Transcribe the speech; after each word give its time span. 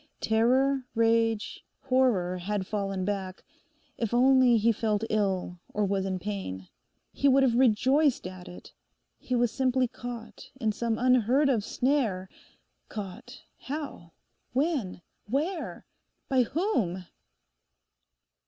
Terror, 0.19 0.87
rage, 0.95 1.63
horror 1.81 2.39
had 2.39 2.65
fallen 2.65 3.05
back. 3.05 3.43
If 3.99 4.15
only 4.15 4.57
he 4.57 4.71
felt 4.71 5.03
ill, 5.11 5.59
or 5.75 5.85
was 5.85 6.07
in 6.07 6.17
pain: 6.17 6.69
he 7.11 7.27
would 7.27 7.43
have 7.43 7.53
rejoiced 7.53 8.25
at 8.25 8.47
it. 8.49 8.73
He 9.19 9.35
was 9.35 9.51
simply 9.51 9.87
caught 9.87 10.49
in 10.59 10.71
some 10.71 10.97
unheard 10.97 11.49
of 11.49 11.63
snare—caught, 11.63 13.43
how? 13.59 14.13
when? 14.53 15.03
where? 15.27 15.85
by 16.27 16.41
whom? 16.41 17.05